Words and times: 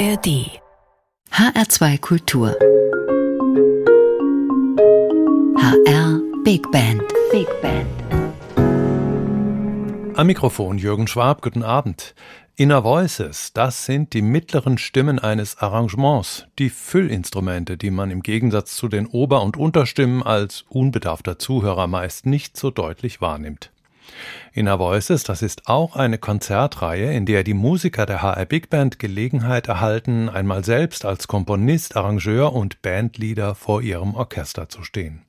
ARD 0.00 0.48
HR2 1.30 2.00
Kultur 2.00 2.56
HR 5.58 6.22
Big 6.42 6.62
Band 6.70 7.02
Big 7.30 7.46
Band 7.60 7.86
Am 10.16 10.26
Mikrofon 10.26 10.78
Jürgen 10.78 11.06
Schwab, 11.06 11.42
guten 11.42 11.62
Abend. 11.62 12.14
Inner 12.56 12.82
Voices, 12.82 13.52
das 13.52 13.84
sind 13.84 14.14
die 14.14 14.22
mittleren 14.22 14.78
Stimmen 14.78 15.18
eines 15.18 15.58
Arrangements, 15.58 16.46
die 16.58 16.70
Füllinstrumente, 16.70 17.76
die 17.76 17.90
man 17.90 18.10
im 18.10 18.22
Gegensatz 18.22 18.76
zu 18.76 18.88
den 18.88 19.06
Ober- 19.06 19.42
und 19.42 19.58
Unterstimmen 19.58 20.22
als 20.22 20.64
unbedarfter 20.70 21.38
Zuhörer 21.38 21.88
meist 21.88 22.24
nicht 22.24 22.56
so 22.56 22.70
deutlich 22.70 23.20
wahrnimmt. 23.20 23.70
Inner 24.52 24.78
Voices, 24.78 25.22
das 25.22 25.42
ist 25.42 25.68
auch 25.68 25.96
eine 25.96 26.18
Konzertreihe, 26.18 27.12
in 27.12 27.26
der 27.26 27.44
die 27.44 27.54
Musiker 27.54 28.06
der 28.06 28.22
HR 28.22 28.46
Big 28.46 28.68
Band 28.68 28.98
Gelegenheit 28.98 29.68
erhalten, 29.68 30.28
einmal 30.28 30.64
selbst 30.64 31.04
als 31.04 31.28
Komponist, 31.28 31.96
Arrangeur 31.96 32.52
und 32.52 32.82
Bandleader 32.82 33.54
vor 33.54 33.82
ihrem 33.82 34.14
Orchester 34.14 34.68
zu 34.68 34.82
stehen. 34.82 35.22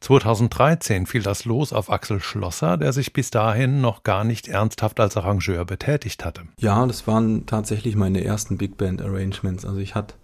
2013 0.00 1.06
fiel 1.06 1.22
das 1.22 1.44
Los 1.44 1.72
auf 1.72 1.90
Axel 1.90 2.20
Schlosser, 2.20 2.76
der 2.76 2.92
sich 2.92 3.12
bis 3.12 3.30
dahin 3.30 3.80
noch 3.80 4.02
gar 4.02 4.24
nicht 4.24 4.48
ernsthaft 4.48 4.98
als 4.98 5.16
Arrangeur 5.16 5.64
betätigt 5.64 6.24
hatte. 6.24 6.42
Ja, 6.58 6.86
das 6.86 7.06
waren 7.06 7.46
tatsächlich 7.46 7.96
meine 7.96 8.24
ersten 8.24 8.56
Big 8.56 8.78
Band 8.78 9.02
Arrangements. 9.02 9.64
Also 9.64 9.78
ich 9.78 9.94
hatte 9.94 10.14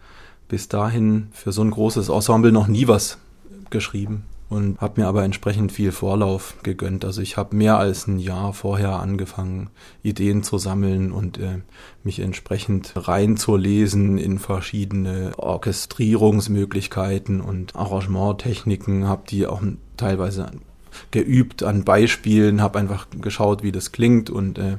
bis 0.48 0.68
dahin 0.68 1.28
für 1.32 1.52
so 1.52 1.62
ein 1.62 1.70
großes 1.70 2.08
Ensemble 2.08 2.52
noch 2.52 2.66
nie 2.66 2.88
was 2.88 3.18
geschrieben 3.70 4.24
und 4.48 4.80
habe 4.80 5.00
mir 5.00 5.08
aber 5.08 5.24
entsprechend 5.24 5.72
viel 5.72 5.90
Vorlauf 5.90 6.54
gegönnt. 6.62 7.04
Also 7.04 7.20
ich 7.20 7.36
habe 7.36 7.56
mehr 7.56 7.78
als 7.78 8.06
ein 8.06 8.20
Jahr 8.20 8.52
vorher 8.52 9.00
angefangen, 9.00 9.70
Ideen 10.02 10.44
zu 10.44 10.58
sammeln 10.58 11.10
und 11.10 11.38
äh, 11.38 11.62
mich 12.04 12.20
entsprechend 12.20 12.92
reinzulesen 12.94 14.18
in 14.18 14.38
verschiedene 14.38 15.32
Orchestrierungsmöglichkeiten 15.36 17.40
und 17.40 17.74
Arrangementtechniken, 17.74 19.08
habe 19.08 19.24
die 19.28 19.46
auch 19.46 19.62
teilweise 19.96 20.52
geübt 21.10 21.64
an 21.64 21.84
Beispielen, 21.84 22.62
habe 22.62 22.78
einfach 22.78 23.08
geschaut, 23.20 23.64
wie 23.64 23.72
das 23.72 23.90
klingt 23.92 24.30
und 24.30 24.58
äh, 24.58 24.76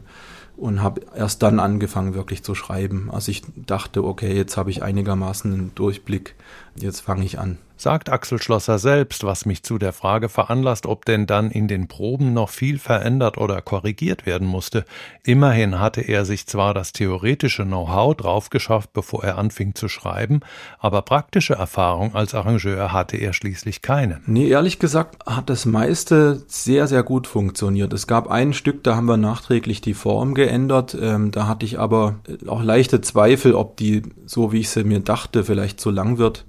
und 0.55 0.81
habe 0.81 1.01
erst 1.15 1.43
dann 1.43 1.59
angefangen 1.59 2.15
wirklich 2.15 2.41
zu 2.41 2.55
schreiben. 2.55 3.11
Also 3.11 3.29
ich 3.29 3.43
dachte, 3.55 4.03
okay, 4.03 4.35
jetzt 4.35 4.57
habe 4.57 4.71
ich 4.71 4.81
einigermaßen 4.81 5.53
einen 5.53 5.75
Durchblick, 5.75 6.33
jetzt 6.75 7.01
fange 7.01 7.25
ich 7.25 7.37
an 7.37 7.59
sagt 7.81 8.09
Axel 8.09 8.41
Schlosser 8.41 8.79
selbst, 8.79 9.23
was 9.23 9.45
mich 9.45 9.63
zu 9.63 9.77
der 9.77 9.93
Frage 9.93 10.29
veranlasst, 10.29 10.85
ob 10.85 11.05
denn 11.05 11.27
dann 11.27 11.51
in 11.51 11.67
den 11.67 11.87
Proben 11.87 12.33
noch 12.33 12.49
viel 12.49 12.79
verändert 12.79 13.37
oder 13.37 13.61
korrigiert 13.61 14.25
werden 14.25 14.47
musste. 14.47 14.85
Immerhin 15.23 15.79
hatte 15.79 16.01
er 16.01 16.25
sich 16.25 16.47
zwar 16.47 16.73
das 16.73 16.91
theoretische 16.91 17.65
Know-how 17.65 18.15
draufgeschafft, 18.15 18.93
bevor 18.93 19.23
er 19.23 19.37
anfing 19.37 19.75
zu 19.75 19.87
schreiben, 19.87 20.41
aber 20.79 21.01
praktische 21.01 21.53
Erfahrung 21.53 22.15
als 22.15 22.33
Arrangeur 22.33 22.91
hatte 22.91 23.17
er 23.17 23.33
schließlich 23.33 23.81
keine. 23.81 24.21
Nee, 24.25 24.47
ehrlich 24.47 24.79
gesagt 24.79 25.25
hat 25.25 25.49
das 25.49 25.65
meiste 25.65 26.43
sehr, 26.47 26.87
sehr 26.87 27.03
gut 27.03 27.27
funktioniert. 27.27 27.93
Es 27.93 28.07
gab 28.07 28.29
ein 28.29 28.53
Stück, 28.53 28.83
da 28.83 28.95
haben 28.95 29.05
wir 29.05 29.17
nachträglich 29.17 29.81
die 29.81 29.93
Form 29.93 30.33
geändert. 30.33 30.97
Ähm, 30.99 31.31
da 31.31 31.47
hatte 31.47 31.65
ich 31.65 31.79
aber 31.79 32.15
auch 32.47 32.63
leichte 32.63 33.01
Zweifel, 33.01 33.53
ob 33.53 33.77
die, 33.77 34.03
so 34.25 34.51
wie 34.51 34.59
ich 34.59 34.69
sie 34.69 34.83
mir 34.83 34.99
dachte, 34.99 35.43
vielleicht 35.43 35.79
zu 35.79 35.91
lang 35.91 36.17
wird. 36.17 36.45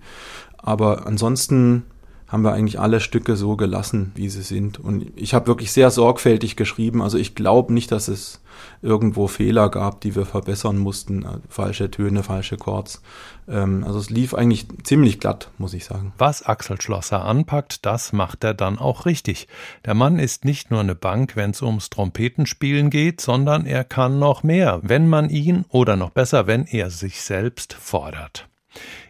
Aber 0.59 1.07
ansonsten 1.07 1.85
haben 2.29 2.43
wir 2.43 2.53
eigentlich 2.53 2.79
alle 2.79 3.01
Stücke 3.01 3.37
so 3.37 3.57
gelassen, 3.57 4.13
wie 4.15 4.29
sie 4.29 4.43
sind. 4.43 4.79
Und 4.79 5.11
ich 5.17 5.33
habe 5.33 5.47
wirklich 5.47 5.73
sehr 5.73 5.91
sorgfältig 5.91 6.57
geschrieben. 6.57 7.01
Also 7.01 7.17
ich 7.17 7.35
glaube 7.35 7.73
nicht, 7.73 7.91
dass 7.91 8.09
es 8.09 8.43
irgendwo 8.83 9.29
Fehler 9.29 9.71
gab, 9.71 10.03
die 10.03 10.15
wir 10.15 10.27
verbessern 10.27 10.77
mussten. 10.77 11.25
Falsche 11.49 11.91
Töne, 11.91 12.23
falsche 12.23 12.59
Chords. 12.59 13.01
Ähm, 13.49 13.83
also 13.85 13.99
es 13.99 14.11
lief 14.11 14.35
eigentlich 14.35 14.67
ziemlich 14.83 15.21
glatt, 15.21 15.51
muss 15.57 15.73
ich 15.73 15.87
sagen. 15.87 16.13
Was 16.19 16.43
Axel 16.45 16.79
Schlosser 16.81 17.25
anpackt, 17.25 17.87
das 17.87 18.13
macht 18.13 18.45
er 18.45 18.53
dann 18.53 18.79
auch 18.79 19.07
richtig. 19.07 19.49
Der 19.87 19.95
Mann 19.95 20.19
ist 20.19 20.45
nicht 20.45 20.71
nur 20.71 20.81
eine 20.81 20.95
Bank, 20.95 21.35
wenn 21.35 21.53
es 21.53 21.63
ums 21.63 21.89
Trompetenspielen 21.89 22.91
geht, 22.91 23.23
sondern 23.23 23.65
er 23.65 23.85
kann 23.85 24.19
noch 24.19 24.43
mehr, 24.43 24.81
wenn 24.83 25.09
man 25.09 25.31
ihn 25.31 25.65
oder 25.71 25.97
noch 25.97 26.11
besser, 26.11 26.47
wenn 26.47 26.67
er 26.67 26.91
sich 26.91 27.23
selbst 27.23 27.73
fordert. 27.73 28.48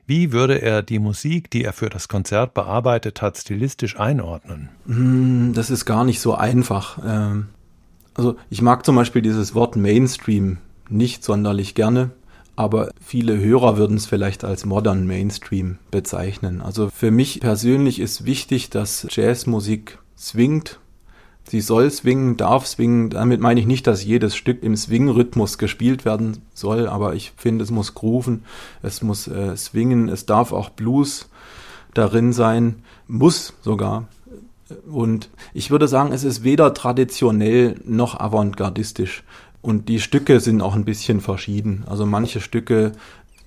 Wie 0.09 0.33
würde 0.33 0.63
er 0.63 0.83
die 0.83 0.99
Musik, 0.99 1.51
die 1.51 1.63
er 1.63 1.75
für 1.75 1.91
das 1.91 2.09
Konzert 2.09 2.55
bearbeitet 2.55 3.21
hat, 3.21 3.37
stilistisch 3.37 4.01
einordnen? 4.01 4.71
Hm, 4.87 5.53
das 5.55 5.69
ist 5.69 5.85
gar 5.85 6.03
nicht 6.07 6.21
so 6.21 6.35
einfach. 6.35 6.99
Ähm, 7.07 7.49
also 8.15 8.37
ich 8.49 8.63
mag 8.63 8.87
zum 8.87 8.97
Beispiel 8.97 9.21
dieses 9.21 9.55
Wort 9.55 9.77
Mainstream 9.77 10.57
nicht 10.89 11.23
sonderlich 11.23 11.75
gerne, 11.75 12.13
aber 12.57 12.91
viele 13.05 13.39
Hörer 13.39 13.77
würden 13.77 13.99
es 13.99 14.07
vielleicht 14.07 14.45
als 14.45 14.65
Modern 14.65 15.07
Mainstream 15.07 15.77
bezeichnen. 15.91 16.63
Also 16.63 16.89
für 16.89 17.11
mich 17.11 17.41
persönlich 17.41 18.01
ist 18.01 18.25
wichtig, 18.25 18.71
dass 18.71 19.07
Jazzmusik 19.11 19.99
swingt 20.17 20.81
Sie 21.49 21.63
soll 21.63 21.91
swingen, 21.91 22.37
darf 22.37 22.67
swingen. 22.67 23.11
Damit 23.11 23.41
meine 23.41 23.59
ich 23.59 23.67
nicht, 23.67 23.87
dass 23.87 24.05
jedes 24.05 24.37
Stück 24.37 24.63
im 24.63 24.77
Swing-Rhythmus 24.77 25.57
gespielt 25.57 26.05
werden 26.05 26.43
soll, 26.53 26.87
aber 26.87 27.15
ich 27.15 27.33
finde, 27.37 27.65
es 27.65 27.71
muss 27.71 27.95
grooven, 27.95 28.45
es 28.83 29.03
muss 29.03 29.29
äh, 29.29 29.57
swingen, 29.57 30.09
es 30.11 30.27
darf 30.27 30.53
auch 30.53 30.69
Blues 30.69 31.29
darin 31.95 32.33
sein, 32.35 32.83
muss 33.07 33.55
sogar. 33.63 34.09
Und 34.91 35.31
ich 35.55 35.71
würde 35.71 35.89
sagen, 35.89 36.13
es 36.13 36.25
ist 36.25 36.45
weder 36.45 36.75
traditionell 36.75 37.77
noch 37.87 38.21
avantgardistisch. 38.21 39.25
Und 39.63 39.89
die 39.89 40.01
Stücke 40.01 40.41
sind 40.41 40.61
auch 40.61 40.75
ein 40.75 40.85
bisschen 40.85 41.21
verschieden. 41.21 41.85
Also 41.87 42.05
manche 42.05 42.41
Stücke 42.41 42.93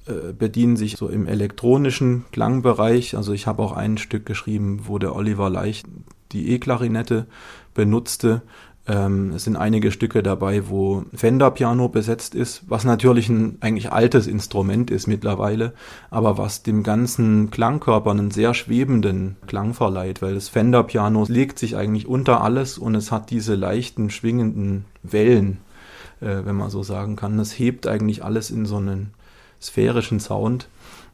äh, 0.07 0.33
bedienen 0.33 0.75
sich 0.75 0.97
so 0.97 1.07
im 1.07 1.27
elektronischen 1.27 2.25
Klangbereich. 2.31 3.15
Also 3.15 3.33
ich 3.33 3.45
habe 3.45 3.61
auch 3.61 3.73
ein 3.73 3.99
Stück 3.99 4.25
geschrieben, 4.25 4.81
wo 4.85 4.97
der 4.97 5.15
Oliver 5.15 5.51
Leicht 5.51 5.85
die 6.31 6.49
E-Klarinette 6.51 7.27
benutzte. 7.73 8.41
Ähm, 8.87 9.33
es 9.35 9.43
sind 9.43 9.57
einige 9.57 9.91
Stücke 9.91 10.23
dabei, 10.23 10.67
wo 10.67 11.05
Fender-Piano 11.13 11.89
besetzt 11.89 12.33
ist, 12.33 12.63
was 12.67 12.83
natürlich 12.83 13.29
ein 13.29 13.57
eigentlich 13.61 13.91
altes 13.91 14.25
Instrument 14.25 14.89
ist 14.89 15.07
mittlerweile, 15.07 15.73
aber 16.09 16.39
was 16.39 16.63
dem 16.63 16.81
ganzen 16.81 17.51
Klangkörper 17.51 18.09
einen 18.09 18.31
sehr 18.31 18.53
schwebenden 18.55 19.37
Klang 19.45 19.75
verleiht, 19.75 20.21
weil 20.23 20.33
das 20.33 20.49
Fender-Piano 20.49 21.25
legt 21.27 21.59
sich 21.59 21.75
eigentlich 21.77 22.07
unter 22.07 22.41
alles 22.41 22.79
und 22.79 22.95
es 22.95 23.11
hat 23.11 23.29
diese 23.29 23.53
leichten, 23.53 24.09
schwingenden 24.09 24.85
Wellen, 25.03 25.59
äh, 26.19 26.43
wenn 26.43 26.55
man 26.55 26.71
so 26.71 26.81
sagen 26.81 27.15
kann. 27.15 27.37
Es 27.39 27.57
hebt 27.57 27.85
eigentlich 27.85 28.23
alles 28.23 28.49
in 28.49 28.65
so 28.65 28.77
einen 28.77 29.13
sphärischen 29.61 30.19
Sound. 30.19 30.67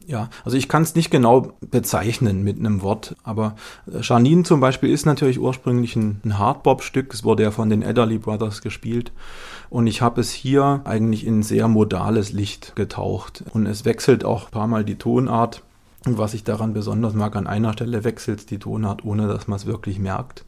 Ja, 0.08 0.30
also 0.42 0.56
ich 0.56 0.68
kann 0.68 0.84
es 0.84 0.94
nicht 0.94 1.10
genau 1.10 1.52
bezeichnen 1.60 2.42
mit 2.42 2.58
einem 2.58 2.80
Wort, 2.80 3.14
aber 3.24 3.56
äh, 3.86 4.00
Janine 4.00 4.42
zum 4.42 4.58
Beispiel 4.58 4.90
ist 4.90 5.04
natürlich 5.04 5.38
ursprünglich 5.38 5.96
ein, 5.96 6.22
ein 6.24 6.38
Hardbop-Stück. 6.38 7.12
Es 7.12 7.24
wurde 7.24 7.42
ja 7.42 7.50
von 7.50 7.68
den 7.68 7.84
Adderley 7.84 8.16
Brothers 8.16 8.62
gespielt. 8.62 9.12
Und 9.68 9.86
ich 9.86 10.00
habe 10.00 10.22
es 10.22 10.30
hier 10.30 10.80
eigentlich 10.84 11.26
in 11.26 11.42
sehr 11.42 11.68
modales 11.68 12.32
Licht 12.32 12.74
getaucht. 12.74 13.44
Und 13.52 13.66
es 13.66 13.84
wechselt 13.84 14.24
auch 14.24 14.46
ein 14.46 14.50
paar 14.50 14.66
Mal 14.66 14.82
die 14.82 14.96
Tonart. 14.96 15.62
Und 16.06 16.16
was 16.16 16.32
ich 16.32 16.42
daran 16.42 16.72
besonders 16.72 17.12
mag, 17.12 17.36
an 17.36 17.46
einer 17.46 17.74
Stelle 17.74 18.02
wechselt 18.02 18.50
die 18.50 18.58
Tonart, 18.58 19.04
ohne 19.04 19.28
dass 19.28 19.46
man 19.46 19.56
es 19.56 19.66
wirklich 19.66 19.98
merkt. 19.98 20.46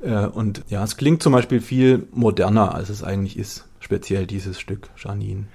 Äh, 0.00 0.26
und 0.26 0.62
ja, 0.68 0.84
es 0.84 0.96
klingt 0.96 1.24
zum 1.24 1.32
Beispiel 1.32 1.60
viel 1.60 2.06
moderner, 2.12 2.76
als 2.76 2.88
es 2.88 3.02
eigentlich 3.02 3.36
ist. 3.36 3.64
Speziell 3.80 4.28
dieses 4.28 4.60
Stück, 4.60 4.90
Janine. 4.96 5.46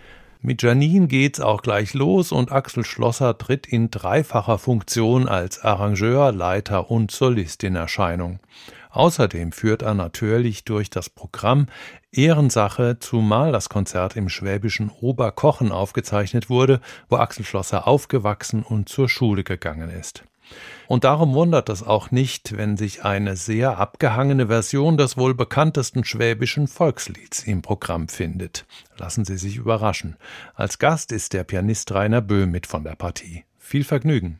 Mit 0.47 0.63
Janine 0.63 1.07
geht's 1.07 1.41
auch 1.41 1.61
gleich 1.61 1.93
los 1.93 2.31
und 2.31 2.53
Axel 2.53 2.85
Schlosser 2.85 3.37
tritt 3.37 3.67
in 3.67 3.91
dreifacher 3.91 4.57
Funktion 4.57 5.27
als 5.27 5.59
Arrangeur, 5.59 6.31
Leiter 6.31 6.89
und 6.89 7.11
Solist 7.11 7.65
in 7.65 7.75
Erscheinung. 7.75 8.39
Außerdem 8.89 9.51
führt 9.51 9.81
er 9.81 9.93
natürlich 9.93 10.63
durch 10.63 10.89
das 10.89 11.09
Programm 11.09 11.67
Ehrensache, 12.13 12.97
zumal 12.97 13.51
das 13.51 13.67
Konzert 13.67 14.15
im 14.15 14.29
schwäbischen 14.29 14.89
Oberkochen 14.89 15.73
aufgezeichnet 15.73 16.49
wurde, 16.49 16.79
wo 17.09 17.17
Axel 17.17 17.43
Schlosser 17.43 17.85
aufgewachsen 17.85 18.63
und 18.63 18.87
zur 18.87 19.09
Schule 19.09 19.43
gegangen 19.43 19.89
ist. 19.89 20.23
Und 20.87 21.03
darum 21.03 21.33
wundert 21.33 21.69
es 21.69 21.83
auch 21.83 22.11
nicht, 22.11 22.55
wenn 22.55 22.77
sich 22.77 23.03
eine 23.03 23.35
sehr 23.35 23.77
abgehangene 23.77 24.47
Version 24.47 24.97
des 24.97 25.17
wohl 25.17 25.35
bekanntesten 25.35 26.05
schwäbischen 26.05 26.67
Volkslieds 26.67 27.43
im 27.43 27.61
Programm 27.61 28.07
findet. 28.07 28.65
Lassen 28.97 29.25
Sie 29.25 29.37
sich 29.37 29.57
überraschen. 29.57 30.15
Als 30.55 30.79
Gast 30.79 31.11
ist 31.11 31.33
der 31.33 31.43
Pianist 31.43 31.91
Rainer 31.91 32.21
Böhm 32.21 32.51
mit 32.51 32.67
von 32.67 32.83
der 32.83 32.95
Partie. 32.95 33.43
Viel 33.59 33.83
Vergnügen. 33.83 34.39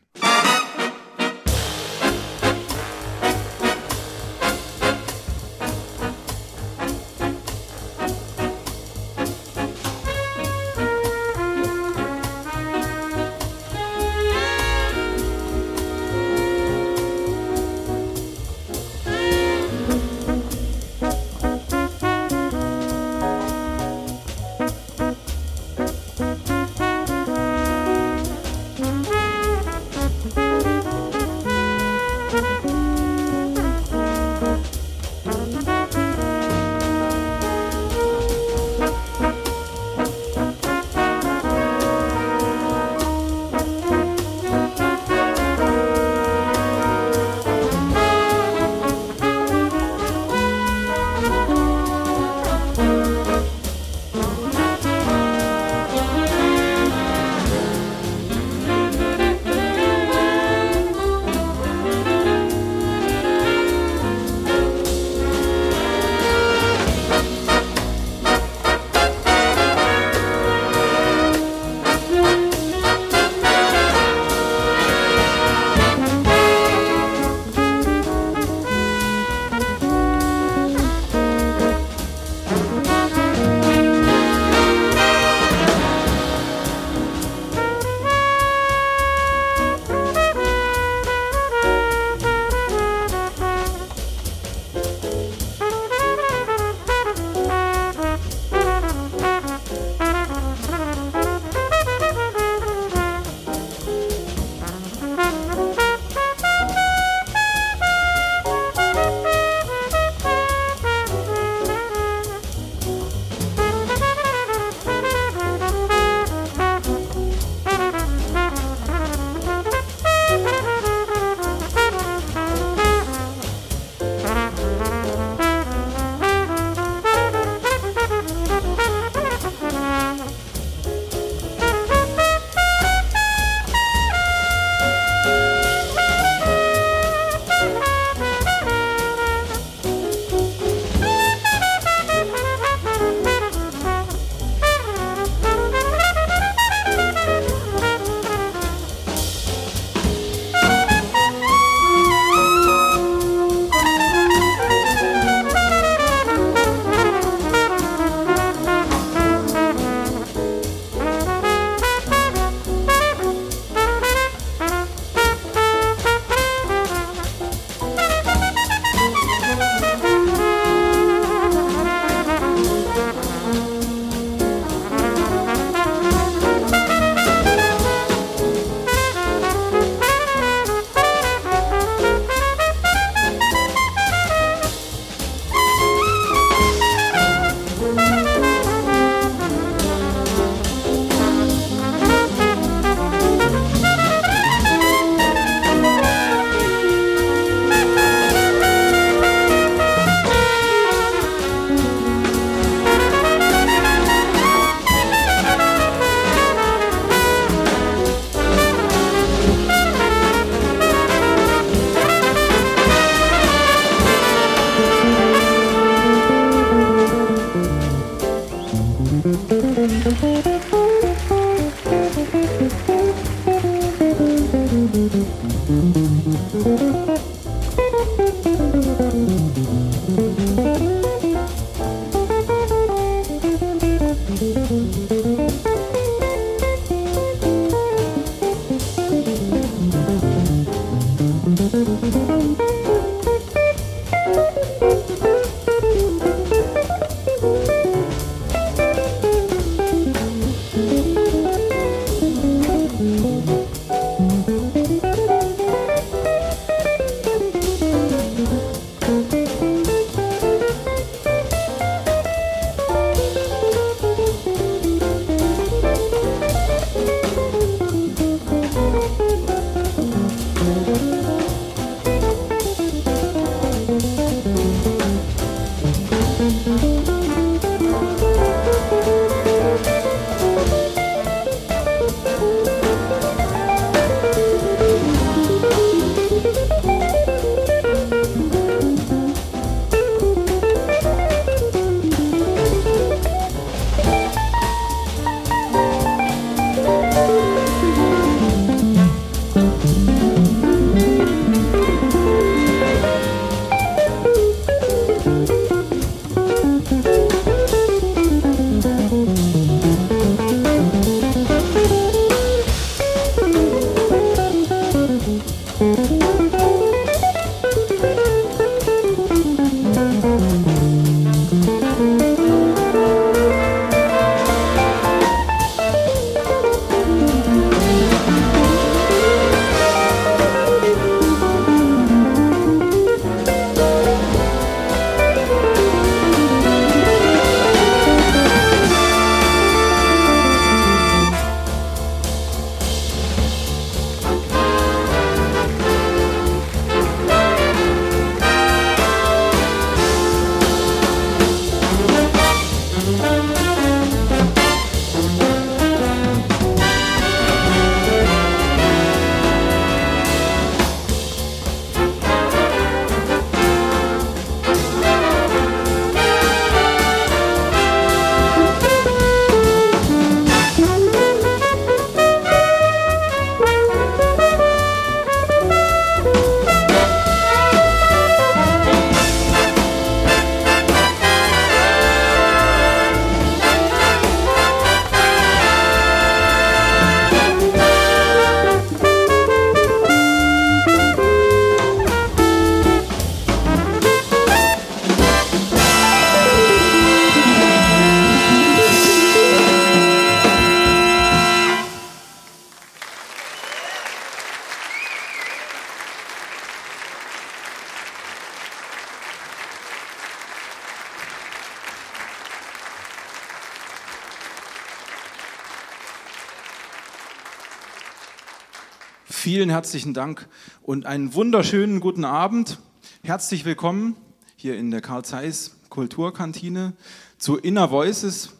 Vielen 419.58 419.70
herzlichen 419.70 420.14
Dank 420.14 420.48
und 420.82 421.04
einen 421.04 421.34
wunderschönen 421.34 421.98
guten 421.98 422.24
Abend. 422.24 422.78
Herzlich 423.24 423.64
willkommen 423.64 424.14
hier 424.54 424.78
in 424.78 424.92
der 424.92 425.00
Karl 425.00 425.24
Zeiss 425.24 425.78
Kulturkantine 425.88 426.92
zu 427.38 427.56
Inner 427.56 427.90
Voices 427.90 428.50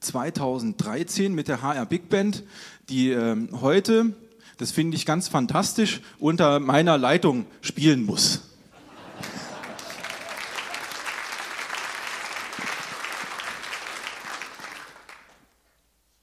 2013 0.00 1.32
mit 1.32 1.46
der 1.46 1.62
HR 1.62 1.86
Big 1.86 2.08
Band, 2.08 2.42
die 2.88 3.12
äh, 3.12 3.36
heute, 3.60 4.16
das 4.56 4.72
finde 4.72 4.96
ich 4.96 5.06
ganz 5.06 5.28
fantastisch, 5.28 6.00
unter 6.18 6.58
meiner 6.58 6.98
Leitung 6.98 7.46
spielen 7.60 8.04
muss. 8.04 8.42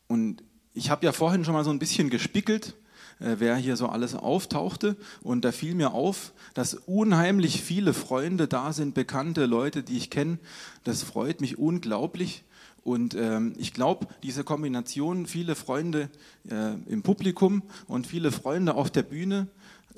Und 0.07 0.43
ich 0.73 0.89
habe 0.89 1.05
ja 1.05 1.13
vorhin 1.13 1.45
schon 1.45 1.53
mal 1.53 1.63
so 1.63 1.71
ein 1.71 1.79
bisschen 1.79 2.09
gespickelt 2.09 2.75
wer 3.19 3.55
hier 3.55 3.77
so 3.77 3.87
alles 3.87 4.15
auftauchte. 4.15 4.95
Und 5.21 5.45
da 5.45 5.51
fiel 5.51 5.75
mir 5.75 5.93
auf, 5.93 6.33
dass 6.53 6.73
unheimlich 6.73 7.61
viele 7.61 7.93
Freunde 7.93 8.47
da 8.47 8.73
sind, 8.73 8.93
bekannte 8.93 9.45
Leute, 9.45 9.83
die 9.83 9.97
ich 9.97 10.09
kenne. 10.09 10.37
Das 10.83 11.03
freut 11.03 11.41
mich 11.41 11.57
unglaublich. 11.57 12.43
Und 12.83 13.15
ähm, 13.15 13.53
ich 13.57 13.73
glaube, 13.73 14.07
diese 14.21 14.43
Kombination, 14.43 15.25
viele 15.25 15.55
Freunde 15.55 16.09
äh, 16.47 16.75
im 16.87 17.01
Publikum 17.01 17.63
und 17.87 18.05
viele 18.05 18.31
Freunde 18.31 18.75
auf 18.75 18.91
der 18.91 19.01
Bühne, 19.01 19.47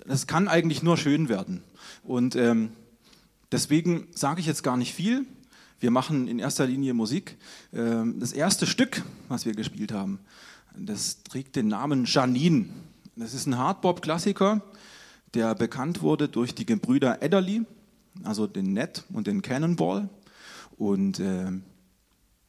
das 0.06 0.26
kann 0.26 0.48
eigentlich 0.48 0.84
nur 0.84 0.96
schön 0.96 1.28
werden. 1.28 1.64
Und 2.04 2.38
ähm, 2.38 2.72
deswegen 3.52 4.08
sage 4.16 4.40
ich 4.40 4.46
jetzt 4.46 4.64
gar 4.64 4.78
nicht 4.78 4.94
viel. 4.94 5.26
Wir 5.82 5.92
machen 5.92 6.30
in 6.30 6.40
erster 6.40 6.66
Linie 6.66 6.94
Musik. 6.94 7.36
Ähm, 7.74 8.22
das 8.22 8.32
erste 8.32 8.66
Stück, 8.66 9.04
was 9.28 9.46
wir 9.46 9.54
gespielt 9.54 9.92
haben, 9.92 10.20
das 10.74 11.24
trägt 11.24 11.58
den 11.58 11.68
Namen 11.68 12.06
Janine. 12.06 12.70
Das 13.20 13.34
ist 13.34 13.48
ein 13.48 13.58
Hardbop-Klassiker, 13.58 14.62
der 15.34 15.56
bekannt 15.56 16.04
wurde 16.04 16.30
durch 16.30 16.54
die 16.54 16.68
Gebrüder 16.68 17.24
Edderly, 17.24 17.66
also 18.24 18.46
den 18.46 18.74
Net 18.74 19.06
und 19.12 19.26
den 19.26 19.42
Cannonball. 19.42 20.08
Und 20.78 21.20
äh, 21.20 21.52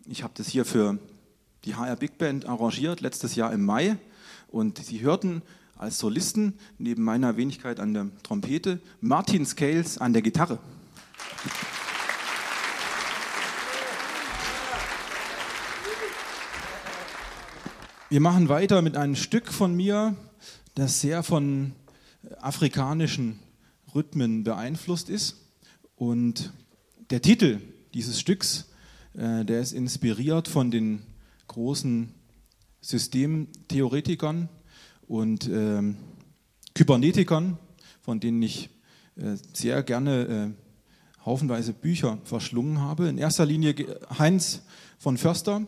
ich 0.05 0.23
habe 0.23 0.35
das 0.37 0.47
hier 0.47 0.67
für 0.67 0.99
die 1.65 1.75
HR 1.75 1.97
Big 1.97 2.19
Band 2.19 2.45
arrangiert, 2.45 3.01
letztes 3.01 3.35
Jahr 3.35 3.51
im 3.55 3.65
Mai. 3.65 3.97
Und 4.49 4.77
Sie 4.77 5.01
hörten 5.01 5.41
als 5.75 6.01
Solisten 6.01 6.53
neben 6.77 7.03
meiner 7.03 7.39
Wenigkeit 7.39 7.81
an 7.81 7.95
der 7.95 8.11
Trompete 8.23 8.79
Martin 9.01 9.47
Scales 9.47 9.97
an 9.97 10.13
der 10.13 10.21
Gitarre. 10.21 10.59
Wir 18.11 18.21
machen 18.21 18.51
weiter 18.51 18.83
mit 18.83 18.99
einem 18.99 19.17
Stück 19.17 19.51
von 19.51 19.75
mir, 19.75 20.15
das 20.79 21.01
sehr 21.01 21.25
von 21.25 21.73
afrikanischen 22.41 23.41
Rhythmen 23.95 24.45
beeinflusst 24.45 25.11
ist. 25.11 25.49
Und 25.97 26.53
der 27.11 27.21
Titel 27.21 27.61
dieses 27.95 28.21
Stücks, 28.21 28.71
äh, 29.15 29.45
der 29.45 29.61
ist 29.61 29.73
inspiriert 29.73 30.47
von 30.47 30.71
den 30.71 31.03
großen 31.49 32.15
Systemtheoretikern 32.81 34.49
und 35.09 35.49
äh, 35.49 35.83
Kybernetikern, 36.75 37.59
von 38.01 38.21
denen 38.21 38.41
ich 38.43 38.71
äh, 39.17 39.35
sehr 39.53 39.83
gerne 39.83 40.55
äh, 40.55 41.25
haufenweise 41.25 41.73
Bücher 41.73 42.19
verschlungen 42.23 42.81
habe. 42.81 43.09
In 43.09 43.19
erster 43.19 43.45
Linie 43.45 43.75
Heinz 44.17 44.63
von 44.99 45.17
Förster 45.17 45.67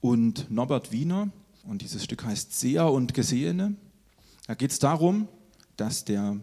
und 0.00 0.48
Norbert 0.48 0.92
Wiener. 0.92 1.30
Und 1.64 1.82
dieses 1.82 2.04
Stück 2.04 2.24
heißt 2.24 2.56
Seher 2.56 2.92
und 2.92 3.14
Gesehene. 3.14 3.74
Da 4.46 4.54
geht 4.54 4.70
es 4.70 4.78
darum, 4.78 5.28
dass 5.76 6.04
der 6.04 6.36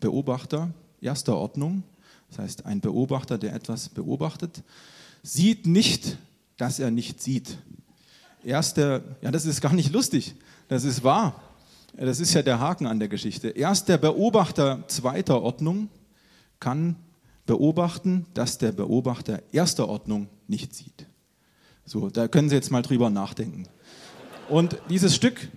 Beobachter 0.00 0.70
erster 1.00 1.36
Ordnung, 1.36 1.82
das 2.28 2.38
heißt 2.38 2.66
ein 2.66 2.80
Beobachter, 2.80 3.38
der 3.38 3.54
etwas 3.54 3.88
beobachtet, 3.88 4.62
sieht 5.22 5.66
nicht, 5.66 6.18
dass 6.56 6.78
er 6.78 6.90
nicht 6.90 7.22
sieht. 7.22 7.58
Erster, 8.44 9.02
ja, 9.22 9.30
das 9.30 9.46
ist 9.46 9.60
gar 9.60 9.72
nicht 9.72 9.92
lustig, 9.92 10.34
das 10.68 10.84
ist 10.84 11.02
wahr. 11.02 11.42
Das 11.96 12.20
ist 12.20 12.34
ja 12.34 12.42
der 12.42 12.60
Haken 12.60 12.86
an 12.86 12.98
der 12.98 13.08
Geschichte. 13.08 13.48
Erst 13.48 13.88
der 13.88 13.96
Beobachter 13.96 14.84
zweiter 14.86 15.40
Ordnung 15.40 15.88
kann 16.60 16.96
beobachten, 17.46 18.26
dass 18.34 18.58
der 18.58 18.72
Beobachter 18.72 19.42
erster 19.50 19.88
Ordnung 19.88 20.28
nicht 20.46 20.74
sieht. 20.74 21.06
So, 21.86 22.10
da 22.10 22.28
können 22.28 22.50
Sie 22.50 22.54
jetzt 22.54 22.70
mal 22.70 22.82
drüber 22.82 23.08
nachdenken. 23.08 23.66
Und 24.50 24.76
dieses 24.90 25.14
Stück 25.14 25.48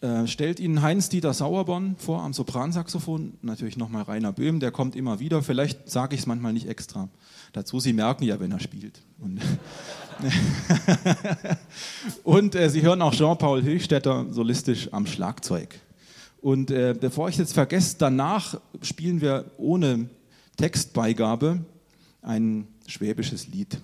äh, 0.00 0.26
stellt 0.26 0.60
Ihnen 0.60 0.80
Heinz-Dieter 0.80 1.34
Sauerborn 1.34 1.94
vor 1.98 2.22
am 2.22 2.32
Sopransaxophon, 2.32 3.34
natürlich 3.42 3.76
nochmal 3.76 4.04
Rainer 4.04 4.32
Böhm, 4.32 4.58
der 4.58 4.70
kommt 4.70 4.96
immer 4.96 5.20
wieder, 5.20 5.42
vielleicht 5.42 5.90
sage 5.90 6.14
ich 6.14 6.22
es 6.22 6.26
manchmal 6.26 6.54
nicht 6.54 6.68
extra. 6.68 7.10
Dazu, 7.52 7.80
Sie 7.80 7.92
merken 7.92 8.24
ja, 8.24 8.40
wenn 8.40 8.50
er 8.50 8.60
spielt. 8.60 9.02
Und, 9.18 9.40
und 12.24 12.54
äh, 12.54 12.70
Sie 12.70 12.80
hören 12.80 13.02
auch 13.02 13.12
Jean-Paul 13.12 13.62
Hilchstätter 13.62 14.24
solistisch 14.30 14.88
am 14.92 15.06
Schlagzeug. 15.06 15.78
Und 16.40 16.70
äh, 16.70 16.96
bevor 16.98 17.28
ich 17.28 17.36
jetzt 17.36 17.52
vergesse, 17.52 17.96
danach 17.98 18.58
spielen 18.80 19.20
wir 19.20 19.50
ohne 19.58 20.08
Textbeigabe 20.56 21.62
ein 22.22 22.66
schwäbisches 22.86 23.48
Lied. 23.48 23.78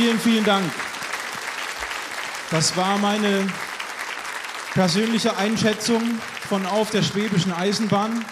Vielen, 0.00 0.18
vielen 0.18 0.44
Dank. 0.44 0.72
Das 2.50 2.74
war 2.74 2.96
meine 2.96 3.46
persönliche 4.72 5.36
Einschätzung 5.36 6.18
von 6.48 6.64
Auf 6.64 6.88
der 6.88 7.02
Schwäbischen 7.02 7.52
Eisenbahn. 7.52 8.24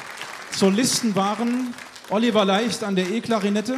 Solisten 0.51 1.15
waren 1.15 1.75
Oliver 2.09 2.47
Leicht 2.47 2.83
an 2.83 2.97
der 2.97 3.11
E-Klarinette 3.11 3.77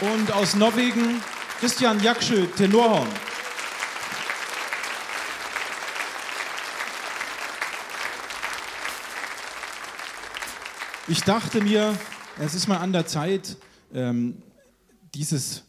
und 0.00 0.32
aus 0.32 0.56
Norwegen 0.56 1.22
Christian 1.60 2.02
Jaksjö, 2.02 2.46
Tenorhorn. 2.56 3.06
Ich 11.06 11.22
dachte 11.22 11.60
mir, 11.60 11.96
es 12.38 12.54
ist 12.54 12.68
mal 12.68 12.78
an 12.78 12.92
der 12.92 13.06
Zeit, 13.06 13.56
ähm, 13.92 14.42
dieses 15.14 15.64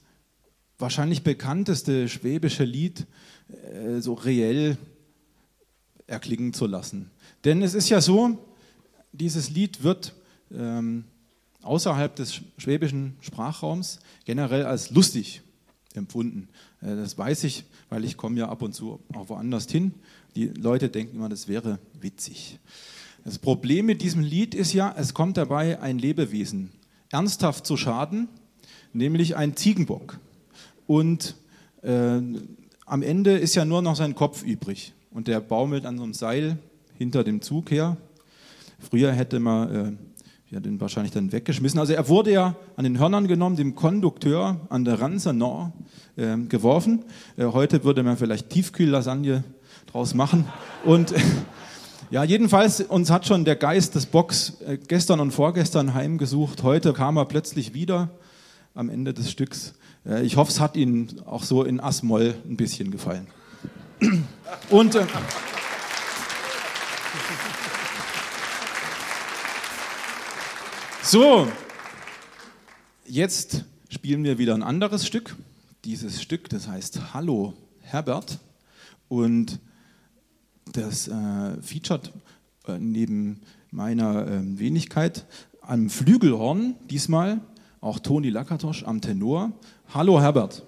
wahrscheinlich 0.78 1.24
bekannteste 1.24 2.09
schwäbische 2.09 2.63
Lied 2.63 3.05
äh, 3.49 3.99
so 4.01 4.13
reell 4.13 4.78
erklingen 6.07 6.53
zu 6.53 6.66
lassen. 6.66 7.11
Denn 7.43 7.61
es 7.61 7.74
ist 7.74 7.89
ja 7.89 8.01
so, 8.01 8.38
dieses 9.11 9.49
Lied 9.49 9.84
wird 9.84 10.13
ähm, 10.51 11.05
außerhalb 11.61 12.16
des 12.16 12.41
schwäbischen 12.57 13.16
Sprachraums 13.22 13.99
generell 14.26 14.66
als 14.66 14.91
lustig 14.91 15.41
empfunden. 15.93 16.49
Äh, 16.82 16.95
das 16.95 17.18
weiß 17.18 17.43
ich, 17.45 17.66
weil 17.89 18.03
ich 18.03 18.18
komme 18.18 18.39
ja 18.39 18.49
ab 18.49 18.61
und 18.61 18.74
zu 18.74 18.99
auch 19.13 19.30
woanders 19.30 19.70
hin. 19.70 19.93
Die 20.36 20.47
Leute 20.47 20.89
denken 20.89 21.18
immer, 21.18 21.30
das 21.30 21.47
wäre 21.47 21.80
witzig. 21.93 22.59
Das 23.26 23.40
Problem 23.40 23.88
mit 23.88 24.04
diesem 24.04 24.22
Lied 24.22 24.54
ist 24.54 24.72
ja, 24.74 24.94
es 24.96 25.16
kommt 25.16 25.38
dabei 25.38 25.82
ein 25.82 25.98
Lebewesen 25.98 26.70
ernsthaft 27.10 27.66
zu 27.66 27.76
Schaden, 27.76 28.28
nämlich 28.94 29.36
ein 29.36 29.56
Ziegenbock. 29.56 30.20
Und 30.86 31.36
äh, 31.82 32.22
am 32.86 33.02
Ende 33.02 33.32
ist 33.32 33.56
ja 33.56 33.66
nur 33.66 33.82
noch 33.82 33.96
sein 33.96 34.14
Kopf 34.14 34.44
übrig. 34.44 34.94
Und 35.10 35.28
der 35.28 35.40
baumelt 35.40 35.88
an 35.88 35.98
so 35.98 36.04
einem 36.04 36.14
Seil 36.14 36.60
hinter 37.00 37.24
dem 37.24 37.42
Zug 37.42 37.72
her. 37.72 37.98
Früher 38.78 39.12
hätte 39.12 39.40
man 39.40 39.76
äh, 39.76 39.92
ja, 40.54 40.60
den 40.60 40.80
wahrscheinlich 40.80 41.12
dann 41.12 41.32
weggeschmissen. 41.32 41.80
Also 41.80 41.94
er 41.94 42.08
wurde 42.08 42.32
ja 42.32 42.56
an 42.76 42.84
den 42.84 43.00
Hörnern 43.00 43.28
genommen, 43.28 43.56
dem 43.56 43.74
Kondukteur 43.74 44.62
an 44.70 44.86
der 44.86 45.02
Ranse 45.02 45.34
Nord 45.34 45.74
äh, 46.16 46.38
geworfen. 46.38 47.04
Äh, 47.38 47.46
heute 47.46 47.84
würde 47.84 48.04
man 48.04 48.18
vielleicht 48.18 48.52
Tiefkühllasagne 48.52 49.44
draus 49.88 50.14
machen. 50.14 50.46
Und 50.84 51.12
ja, 52.12 52.24
jedenfalls, 52.24 52.82
uns 52.82 53.10
hat 53.10 53.26
schon 53.26 53.45
der 53.45 53.56
Geist 53.56 53.95
des 53.95 54.06
Bocks 54.06 54.62
äh, 54.62 54.78
gestern 54.78 55.20
und 55.20 55.32
vorgestern 55.32 55.95
heimgesucht. 55.95 56.62
Heute 56.62 56.93
kam 56.93 57.18
er 57.18 57.26
plötzlich 57.26 57.74
wieder 57.74 58.10
am 58.76 58.89
Ende 58.89 59.14
des 59.14 59.32
Stücks. 59.32 59.74
Äh, 60.06 60.24
ich 60.24 60.38
hoffe, 60.38 60.51
es 60.51 60.60
hat 60.60 60.78
Ihnen 60.78 61.22
auch 61.26 61.43
so 61.43 61.64
in 61.64 61.80
Asmoll 61.80 62.36
ein 62.47 62.58
bisschen 62.58 62.91
gefallen. 62.91 63.28
Und 64.70 64.93
äh, 64.93 65.06
so, 71.01 71.47
jetzt 73.08 73.66
spielen 73.89 74.24
wir 74.24 74.38
wieder 74.38 74.53
ein 74.53 74.64
anderes 74.64 75.08
Stück. 75.08 75.36
Dieses 75.86 76.22
Stück, 76.22 76.49
das 76.49 76.68
heißt 76.68 77.14
Hallo 77.16 77.53
Herbert. 77.82 78.38
Und 79.08 79.60
das 80.72 81.07
äh, 81.07 81.61
featuret 81.61 82.11
äh, 82.68 82.78
neben 82.80 83.41
meiner 83.72 84.28
äh, 84.28 84.59
Wenigkeit 84.59 85.26
am 85.61 85.89
Flügelhorn 85.89 86.76
diesmal 86.89 87.41
auch 87.82 87.99
Toni 87.99 88.30
Lakatosch 88.30 88.84
am 88.84 89.01
Tenor. 89.01 89.51
Hallo 89.93 90.20
Herbert. 90.20 90.66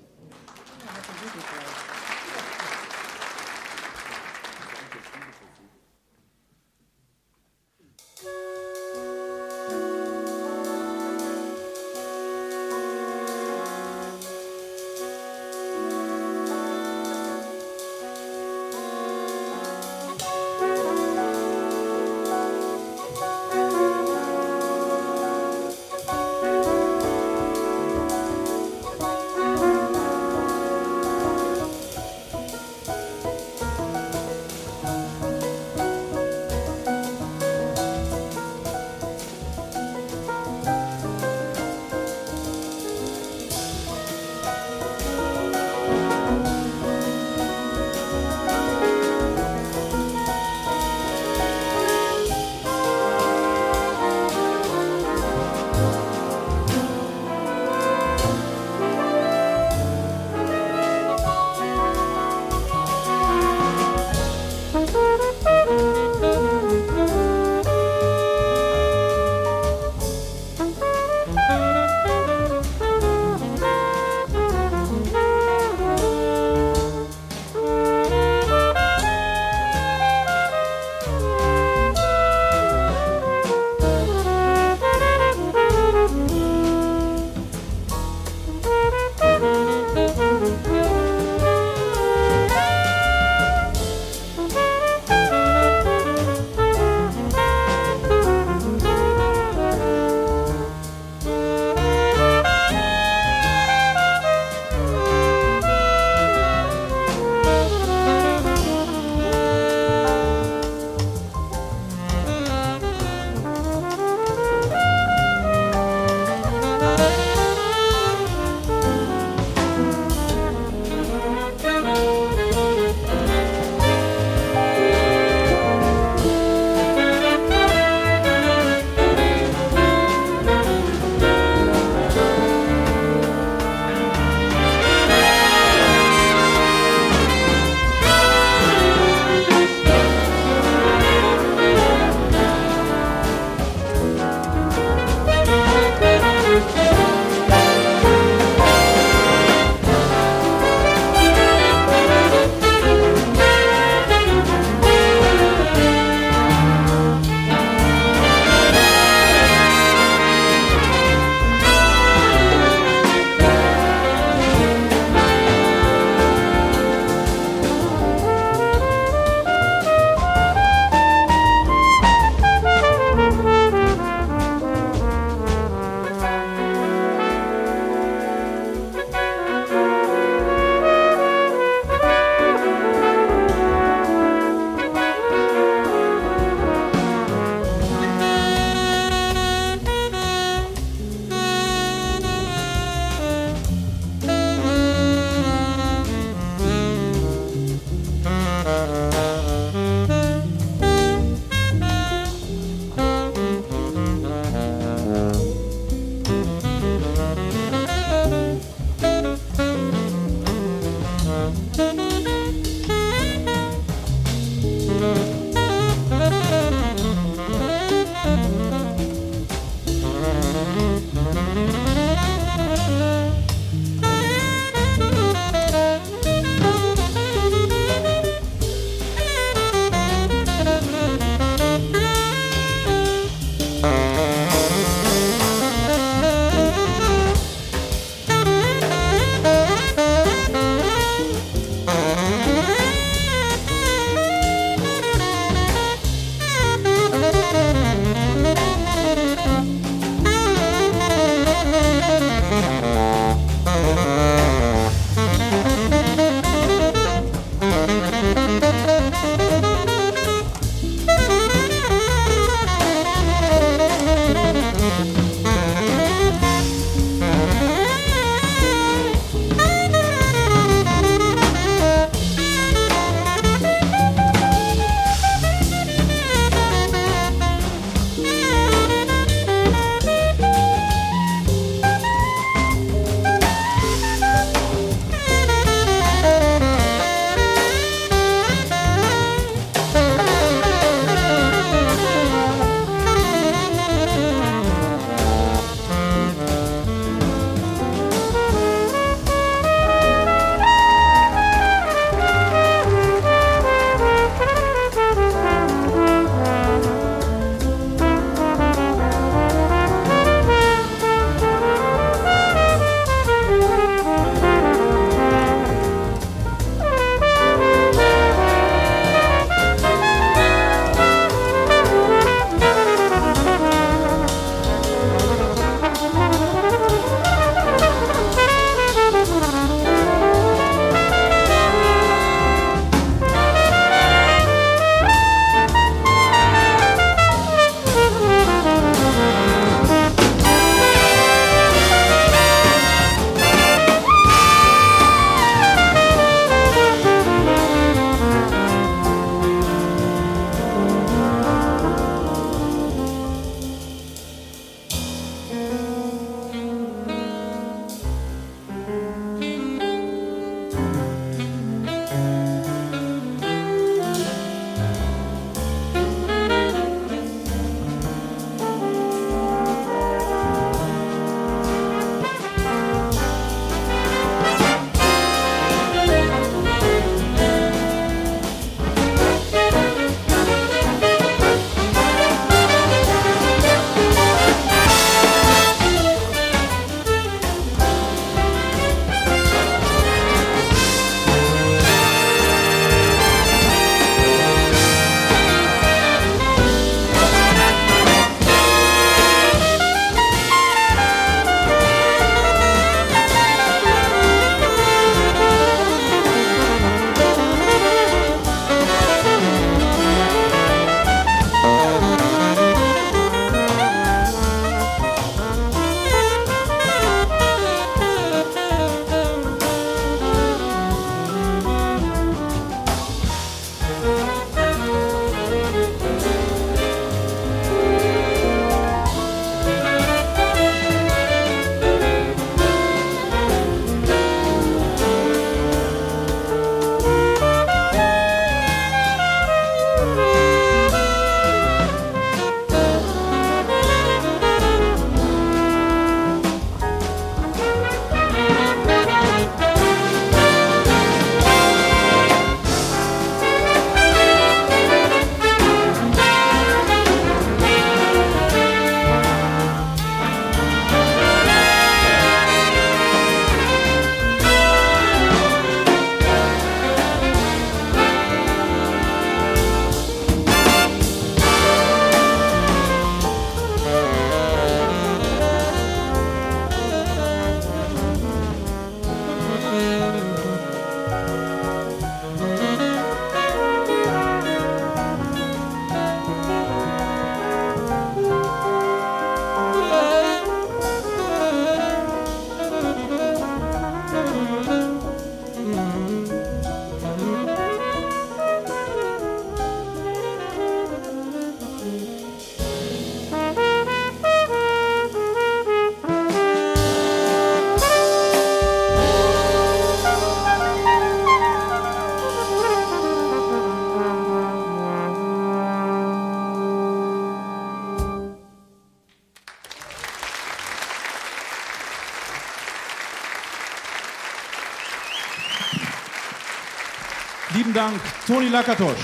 Toni 528.27 528.49
Lakatosch. 528.49 528.97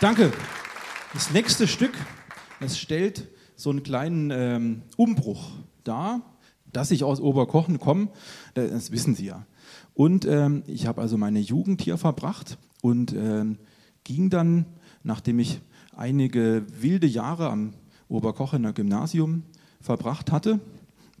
Danke. 0.00 0.32
Das 1.12 1.30
nächste 1.32 1.68
Stück, 1.68 1.92
es 2.60 2.78
stellt 2.78 3.28
so 3.56 3.68
einen 3.68 3.82
kleinen 3.82 4.30
ähm, 4.30 4.82
Umbruch 4.96 5.50
dar, 5.84 6.22
dass 6.72 6.90
ich 6.92 7.04
aus 7.04 7.20
Oberkochen 7.20 7.78
komme, 7.78 8.08
das 8.54 8.90
wissen 8.90 9.14
Sie 9.14 9.26
ja. 9.26 9.44
Und 9.92 10.24
ähm, 10.24 10.62
ich 10.66 10.86
habe 10.86 11.02
also 11.02 11.18
meine 11.18 11.40
Jugend 11.40 11.82
hier 11.82 11.98
verbracht 11.98 12.56
und 12.80 13.12
ähm, 13.12 13.58
ging 14.04 14.30
dann, 14.30 14.64
nachdem 15.02 15.40
ich 15.40 15.60
einige 15.94 16.64
wilde 16.80 17.06
Jahre 17.06 17.50
am 17.50 17.74
Oberkochener 18.10 18.72
Gymnasium 18.72 19.44
verbracht 19.80 20.30
hatte, 20.30 20.60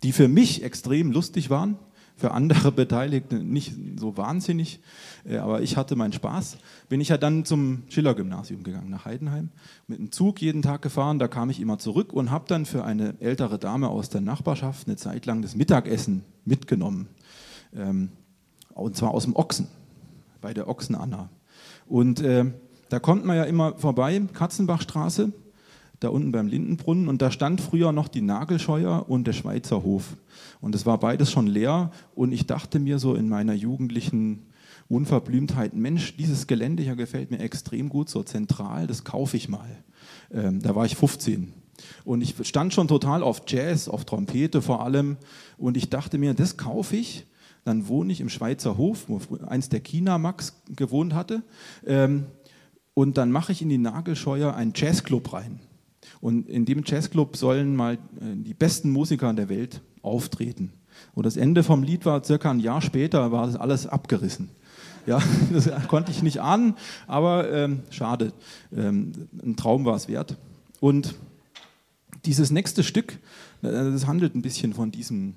die 0.02 0.12
für 0.12 0.28
mich 0.28 0.62
extrem 0.62 1.12
lustig 1.12 1.48
waren, 1.50 1.78
für 2.16 2.32
andere 2.32 2.72
Beteiligte 2.82 3.36
nicht 3.36 3.74
so 3.98 4.16
wahnsinnig, 4.16 4.80
äh, 5.24 5.38
aber 5.38 5.62
ich 5.62 5.76
hatte 5.76 5.96
meinen 5.96 6.12
Spaß. 6.12 6.58
Bin 6.88 7.00
ich 7.00 7.08
ja 7.08 7.16
dann 7.16 7.44
zum 7.44 7.84
Schiller-Gymnasium 7.88 8.62
gegangen, 8.62 8.90
nach 8.90 9.06
Heidenheim, 9.06 9.48
mit 9.86 9.98
dem 9.98 10.12
Zug 10.12 10.42
jeden 10.42 10.62
Tag 10.62 10.82
gefahren, 10.82 11.18
da 11.18 11.28
kam 11.28 11.48
ich 11.48 11.60
immer 11.60 11.78
zurück 11.78 12.12
und 12.12 12.30
habe 12.30 12.44
dann 12.48 12.66
für 12.66 12.84
eine 12.84 13.14
ältere 13.20 13.58
Dame 13.58 13.88
aus 13.88 14.10
der 14.10 14.20
Nachbarschaft 14.20 14.86
eine 14.86 14.96
Zeit 14.96 15.26
lang 15.26 15.42
das 15.42 15.56
Mittagessen 15.56 16.24
mitgenommen. 16.44 17.08
Ähm, 17.74 18.10
und 18.74 18.96
zwar 18.96 19.12
aus 19.12 19.24
dem 19.24 19.36
Ochsen, 19.36 19.68
bei 20.40 20.54
der 20.54 20.68
Ochsenanna. 20.68 21.28
Und 21.86 22.20
äh, 22.20 22.46
da 22.88 22.98
kommt 22.98 23.24
man 23.24 23.36
ja 23.36 23.44
immer 23.44 23.76
vorbei, 23.76 24.20
Katzenbachstraße, 24.32 25.32
da 26.00 26.08
unten 26.08 26.32
beim 26.32 26.48
Lindenbrunnen 26.48 27.08
und 27.08 27.22
da 27.22 27.30
stand 27.30 27.60
früher 27.60 27.92
noch 27.92 28.08
die 28.08 28.22
Nagelscheuer 28.22 29.04
und 29.08 29.26
der 29.26 29.34
Schweizer 29.34 29.82
Hof. 29.82 30.16
Und 30.60 30.74
es 30.74 30.86
war 30.86 30.98
beides 30.98 31.30
schon 31.30 31.46
leer 31.46 31.92
und 32.14 32.32
ich 32.32 32.46
dachte 32.46 32.78
mir 32.78 32.98
so 32.98 33.14
in 33.14 33.28
meiner 33.28 33.52
jugendlichen 33.52 34.46
Unverblümtheit, 34.88 35.74
Mensch, 35.74 36.16
dieses 36.16 36.46
Gelände 36.46 36.82
hier 36.82 36.96
gefällt 36.96 37.30
mir 37.30 37.38
extrem 37.38 37.88
gut, 37.88 38.08
so 38.08 38.22
zentral, 38.22 38.86
das 38.86 39.04
kaufe 39.04 39.36
ich 39.36 39.48
mal. 39.48 39.68
Ähm, 40.32 40.60
da 40.60 40.74
war 40.74 40.84
ich 40.84 40.96
15. 40.96 41.52
Und 42.04 42.22
ich 42.22 42.34
stand 42.42 42.74
schon 42.74 42.88
total 42.88 43.22
auf 43.22 43.42
Jazz, 43.46 43.88
auf 43.88 44.04
Trompete 44.04 44.62
vor 44.62 44.84
allem. 44.84 45.16
Und 45.58 45.76
ich 45.76 45.90
dachte 45.90 46.18
mir, 46.18 46.34
das 46.34 46.56
kaufe 46.56 46.96
ich. 46.96 47.26
Dann 47.64 47.88
wohne 47.88 48.12
ich 48.12 48.20
im 48.20 48.30
Schweizer 48.30 48.78
Hof, 48.78 49.04
wo 49.08 49.20
eins 49.46 49.68
der 49.68 49.80
China 49.80 50.18
Max 50.18 50.60
gewohnt 50.74 51.14
hatte. 51.14 51.42
Ähm, 51.86 52.26
und 52.94 53.16
dann 53.16 53.30
mache 53.30 53.52
ich 53.52 53.62
in 53.62 53.68
die 53.68 53.78
Nagelscheuer 53.78 54.54
einen 54.54 54.72
Jazzclub 54.74 55.32
rein. 55.32 55.60
Und 56.20 56.48
in 56.48 56.64
dem 56.64 56.82
Jazzclub 56.84 57.36
sollen 57.36 57.76
mal 57.76 57.94
äh, 57.94 57.98
die 58.36 58.54
besten 58.54 58.90
Musiker 58.90 59.32
der 59.32 59.48
Welt 59.48 59.80
auftreten. 60.02 60.72
Und 61.14 61.26
das 61.26 61.36
Ende 61.36 61.62
vom 61.62 61.82
Lied 61.82 62.04
war 62.04 62.22
circa 62.24 62.50
ein 62.50 62.60
Jahr 62.60 62.82
später, 62.82 63.32
war 63.32 63.46
das 63.46 63.56
alles 63.56 63.86
abgerissen. 63.86 64.50
Ja, 65.06 65.20
das 65.52 65.70
konnte 65.88 66.10
ich 66.10 66.22
nicht 66.22 66.40
ahnen, 66.40 66.74
aber 67.06 67.50
ähm, 67.50 67.82
schade. 67.90 68.32
Ähm, 68.74 69.12
ein 69.42 69.56
Traum 69.56 69.84
war 69.84 69.96
es 69.96 70.08
wert. 70.08 70.36
Und 70.80 71.14
dieses 72.24 72.50
nächste 72.50 72.82
Stück, 72.82 73.14
äh, 73.62 73.70
das 73.70 74.06
handelt 74.06 74.34
ein 74.34 74.42
bisschen 74.42 74.74
von 74.74 74.90
diesem 74.90 75.34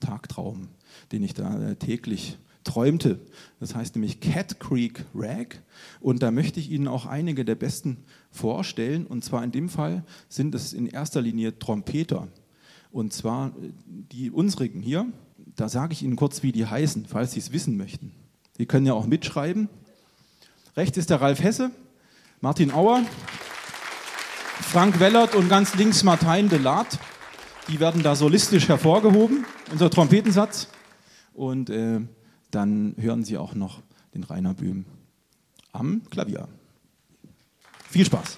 Tagtraum, 0.00 0.68
den 1.10 1.22
ich 1.22 1.34
da 1.34 1.70
äh, 1.70 1.76
täglich 1.76 2.38
träumte. 2.64 3.20
Das 3.60 3.74
heißt 3.74 3.94
nämlich 3.96 4.20
Cat 4.20 4.60
Creek 4.60 5.04
Rag. 5.14 5.62
Und 6.00 6.22
da 6.22 6.30
möchte 6.30 6.60
ich 6.60 6.70
Ihnen 6.70 6.88
auch 6.88 7.06
einige 7.06 7.44
der 7.44 7.54
besten 7.54 7.98
vorstellen. 8.30 9.06
Und 9.06 9.24
zwar 9.24 9.42
in 9.44 9.52
dem 9.52 9.68
Fall 9.68 10.04
sind 10.28 10.54
es 10.54 10.72
in 10.72 10.86
erster 10.86 11.20
Linie 11.20 11.58
Trompeter. 11.58 12.28
Und 12.90 13.12
zwar 13.12 13.48
äh, 13.48 13.70
die 13.86 14.30
unsrigen 14.30 14.80
hier. 14.82 15.06
Da 15.56 15.68
sage 15.68 15.92
ich 15.92 16.02
Ihnen 16.02 16.16
kurz, 16.16 16.42
wie 16.42 16.52
die 16.52 16.66
heißen, 16.66 17.06
falls 17.06 17.32
Sie 17.32 17.40
es 17.40 17.52
wissen 17.52 17.76
möchten. 17.76 18.12
Sie 18.56 18.66
können 18.66 18.86
ja 18.86 18.94
auch 18.94 19.06
mitschreiben. 19.06 19.68
Rechts 20.76 20.96
ist 20.96 21.10
der 21.10 21.20
Ralf 21.20 21.42
Hesse, 21.42 21.70
Martin 22.40 22.72
Auer, 22.72 23.02
Frank 24.60 25.00
Wellert 25.00 25.34
und 25.34 25.48
ganz 25.48 25.74
links 25.74 26.02
Martin 26.02 26.48
de 26.48 26.58
Laat. 26.58 26.98
Die 27.68 27.78
werden 27.78 28.02
da 28.02 28.14
solistisch 28.14 28.68
hervorgehoben, 28.68 29.44
unser 29.70 29.90
Trompetensatz. 29.90 30.68
Und 31.34 31.70
äh, 31.70 32.00
dann 32.52 32.94
hören 32.98 33.24
Sie 33.24 33.36
auch 33.36 33.54
noch 33.54 33.82
den 34.14 34.22
Rainer 34.22 34.54
Böhm 34.54 34.84
am 35.72 36.02
Klavier. 36.10 36.48
Viel 37.90 38.06
Spaß! 38.06 38.36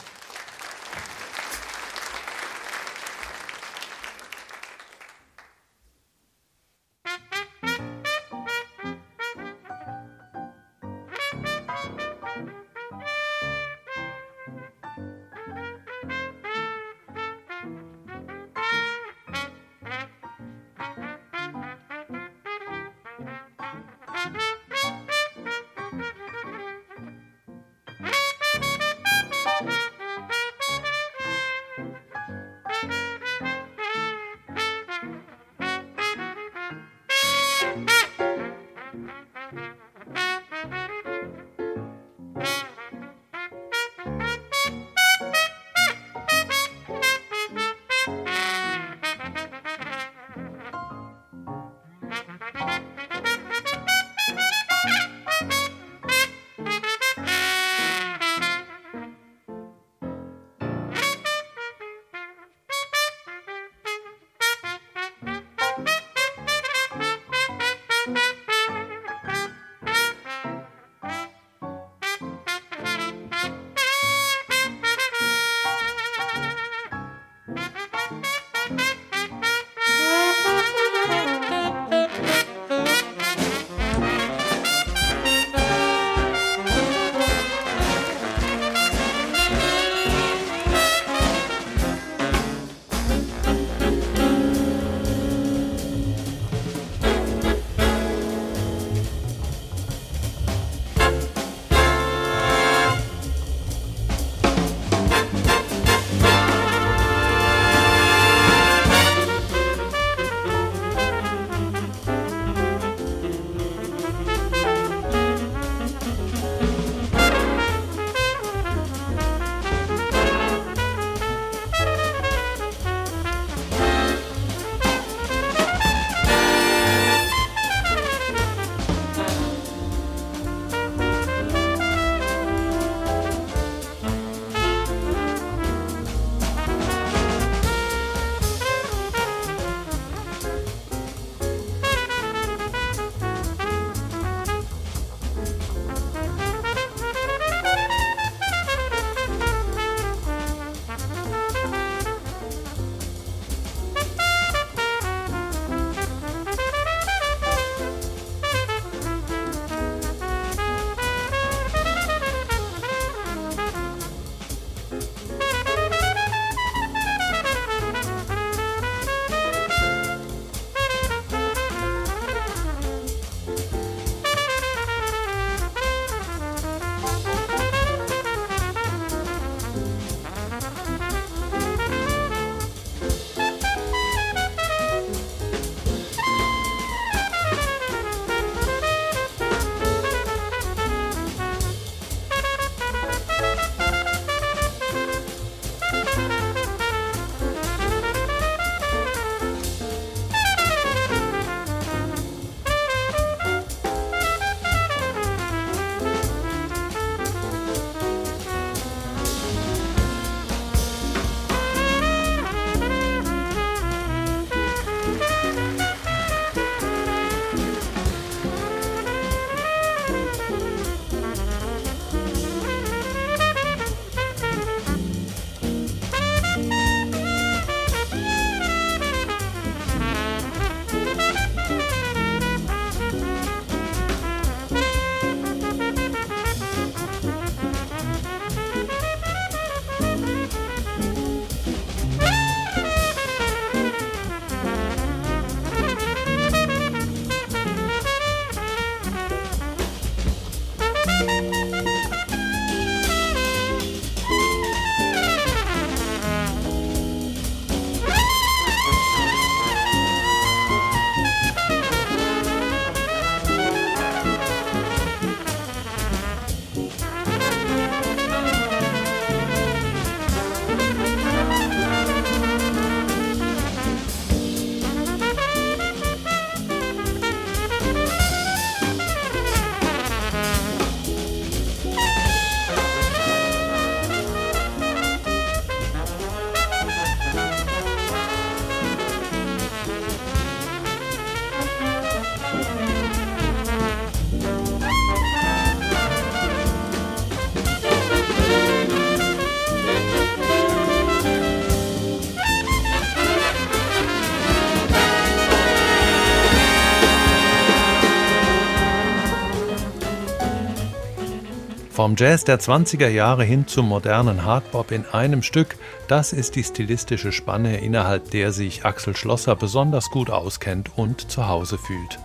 Vom 312.05 312.17
Jazz 312.19 312.45
der 312.45 312.61
20er 312.61 313.09
Jahre 313.09 313.45
hin 313.45 313.67
zum 313.67 313.89
modernen 313.89 314.45
Hardbop 314.45 314.91
in 314.93 315.07
einem 315.07 315.43
Stück, 315.43 315.77
das 316.07 316.35
ist 316.35 316.55
die 316.55 316.63
stilistische 316.63 317.33
Spanne, 317.33 317.79
innerhalb 317.79 318.31
der 318.31 318.53
sich 318.53 318.85
Axel 318.85 319.17
Schlosser 319.17 319.57
besonders 319.57 320.11
gut 320.11 320.29
auskennt 320.29 320.91
und 320.99 321.31
zu 321.31 321.49
Hause 321.49 321.79
fühlt. 321.79 322.19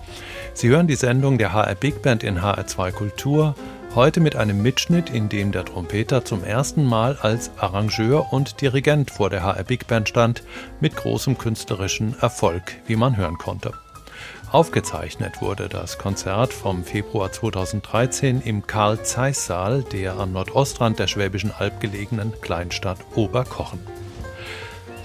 Sie 0.53 0.67
hören 0.67 0.87
die 0.87 0.97
Sendung 0.97 1.37
der 1.37 1.53
HR 1.53 1.75
Big 1.75 2.01
Band 2.01 2.25
in 2.25 2.41
HR2 2.41 2.91
Kultur, 2.91 3.55
heute 3.95 4.19
mit 4.19 4.35
einem 4.35 4.61
Mitschnitt, 4.61 5.11
in 5.11 5.29
dem 5.29 5.53
der 5.53 5.63
Trompeter 5.63 6.25
zum 6.25 6.43
ersten 6.43 6.83
Mal 6.83 7.17
als 7.21 7.49
Arrangeur 7.57 8.33
und 8.33 8.59
Dirigent 8.59 9.11
vor 9.11 9.29
der 9.29 9.43
HR 9.43 9.63
Big 9.63 9.87
Band 9.87 10.09
stand, 10.09 10.43
mit 10.81 10.97
großem 10.97 11.37
künstlerischen 11.37 12.19
Erfolg, 12.19 12.75
wie 12.85 12.97
man 12.97 13.15
hören 13.15 13.37
konnte. 13.37 13.71
Aufgezeichnet 14.51 15.41
wurde 15.41 15.69
das 15.69 15.99
Konzert 15.99 16.53
vom 16.53 16.83
Februar 16.83 17.31
2013 17.31 18.41
im 18.41 18.65
Karl 18.65 19.03
Zeiss 19.03 19.45
Saal 19.45 19.83
der 19.83 20.17
am 20.17 20.31
Nordostrand 20.31 20.97
der 20.97 21.05
Schwäbischen 21.05 21.51
Alb 21.51 21.79
gelegenen 21.79 22.33
Kleinstadt 22.41 22.97
Oberkochen. 23.15 23.79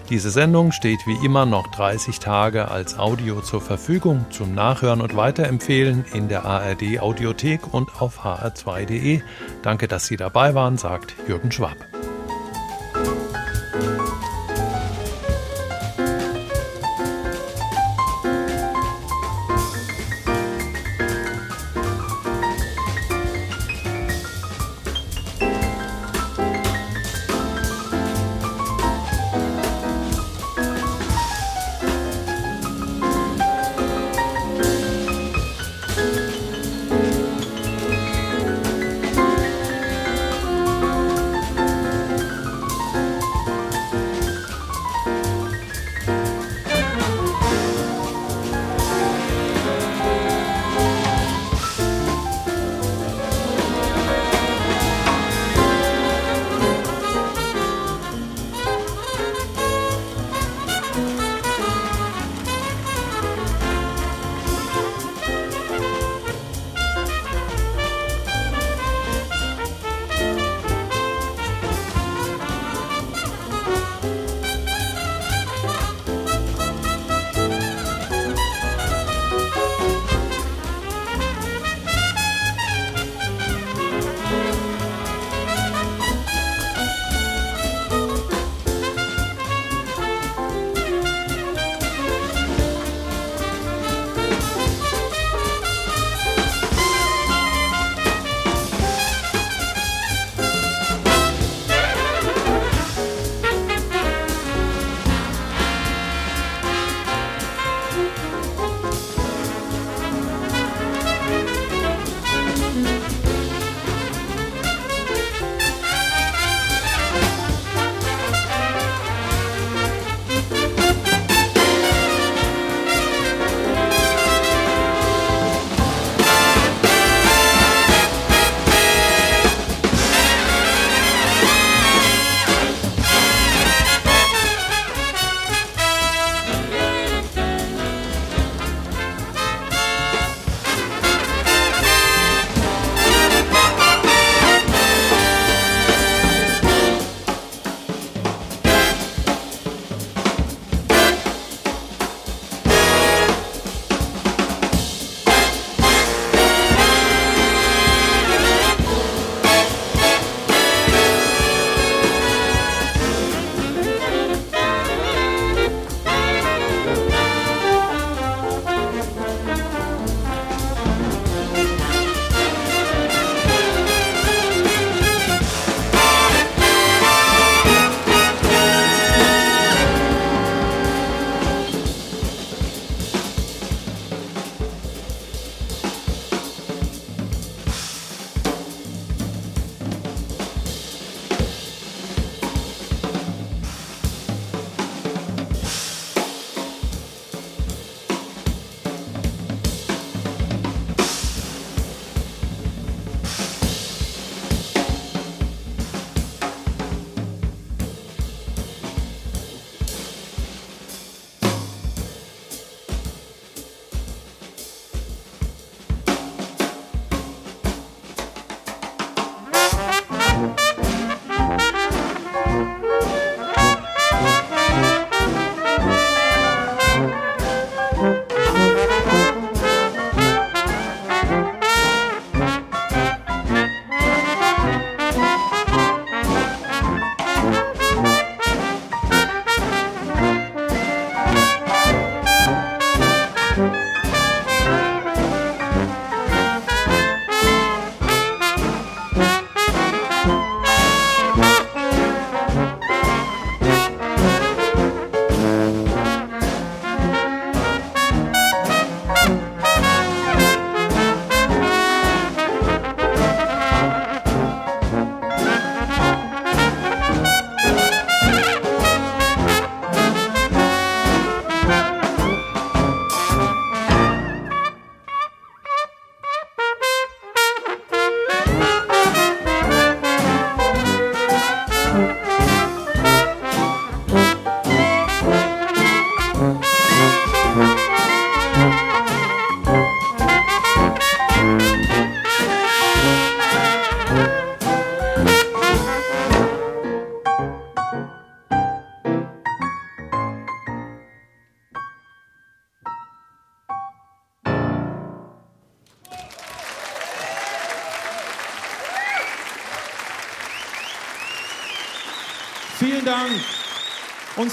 Diese 0.08 0.30
Sendung 0.30 0.72
steht 0.72 1.06
wie 1.06 1.24
immer 1.24 1.44
noch 1.44 1.66
30 1.68 2.20
Tage 2.20 2.70
als 2.70 2.98
Audio 2.98 3.42
zur 3.42 3.60
Verfügung 3.60 4.24
zum 4.30 4.54
Nachhören 4.54 5.02
und 5.02 5.14
Weiterempfehlen 5.14 6.06
in 6.14 6.28
der 6.28 6.46
ARD 6.46 7.00
Audiothek 7.00 7.72
und 7.72 8.00
auf 8.00 8.24
hr2.de. 8.24 9.20
Danke, 9.62 9.88
dass 9.88 10.06
Sie 10.06 10.16
dabei 10.16 10.54
waren, 10.54 10.78
sagt 10.78 11.14
Jürgen 11.28 11.52
Schwab. 11.52 11.76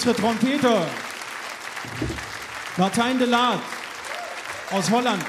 Unsere 0.04 0.16
Trompeter. 0.20 0.88
Martijn 2.76 3.20
de 3.20 3.28
Laat 3.28 3.60
aus 4.72 4.90
Holland. 4.90 5.22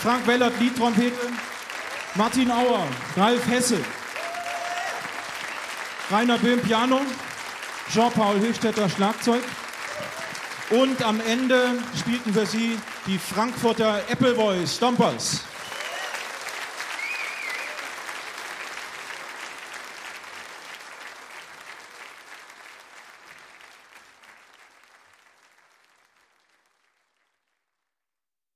Frank 0.00 0.26
Wellert, 0.26 0.52
Liedtrompete. 0.60 1.16
Martin 2.14 2.50
Auer, 2.50 2.86
Ralf 3.16 3.46
Hesse. 3.46 3.78
Rainer 6.10 6.36
Böhm, 6.36 6.60
Piano. 6.60 7.00
Jean-Paul 7.90 8.38
Höchstädter, 8.38 8.90
Schlagzeug. 8.90 9.42
Und 10.68 11.02
am 11.02 11.18
Ende 11.22 11.78
spielten 11.98 12.34
für 12.34 12.44
Sie 12.44 12.78
die 13.06 13.18
Frankfurter 13.18 14.02
Apple 14.10 14.34
Boys, 14.34 14.76
Stompers. 14.76 15.40